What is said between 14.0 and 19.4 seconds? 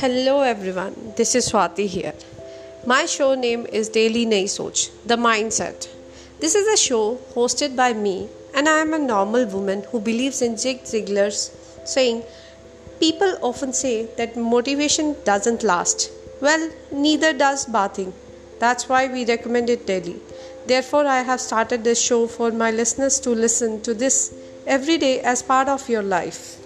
that motivation doesn't last. Well, neither does bathing. That's why we